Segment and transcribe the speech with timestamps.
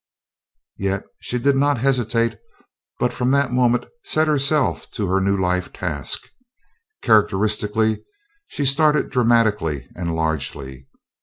[0.79, 2.39] Yet she did not hesitate
[2.99, 6.27] but from that moment set herself to her new life task.
[7.03, 8.03] Characteristically,
[8.47, 10.87] she started dramatically and largely.